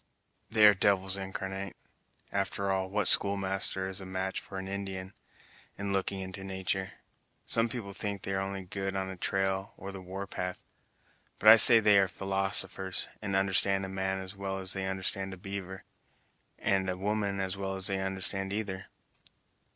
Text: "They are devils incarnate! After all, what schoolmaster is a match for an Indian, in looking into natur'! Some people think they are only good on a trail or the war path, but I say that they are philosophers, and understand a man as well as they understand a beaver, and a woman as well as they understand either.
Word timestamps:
"They 0.49 0.65
are 0.65 0.73
devils 0.73 1.15
incarnate! 1.15 1.75
After 2.31 2.71
all, 2.71 2.89
what 2.89 3.07
schoolmaster 3.07 3.87
is 3.87 4.01
a 4.01 4.05
match 4.07 4.39
for 4.39 4.57
an 4.57 4.67
Indian, 4.67 5.13
in 5.77 5.93
looking 5.93 6.21
into 6.21 6.43
natur'! 6.43 6.93
Some 7.45 7.69
people 7.69 7.93
think 7.93 8.23
they 8.23 8.33
are 8.33 8.41
only 8.41 8.63
good 8.65 8.95
on 8.95 9.11
a 9.11 9.15
trail 9.15 9.75
or 9.77 9.91
the 9.91 10.01
war 10.01 10.25
path, 10.25 10.63
but 11.37 11.49
I 11.49 11.55
say 11.55 11.75
that 11.77 11.83
they 11.83 11.99
are 11.99 12.07
philosophers, 12.07 13.09
and 13.21 13.35
understand 13.35 13.85
a 13.85 13.89
man 13.89 14.17
as 14.17 14.35
well 14.35 14.57
as 14.57 14.73
they 14.73 14.87
understand 14.87 15.35
a 15.35 15.37
beaver, 15.37 15.83
and 16.57 16.89
a 16.89 16.97
woman 16.97 17.39
as 17.39 17.55
well 17.55 17.75
as 17.75 17.85
they 17.85 18.01
understand 18.01 18.51
either. 18.51 18.87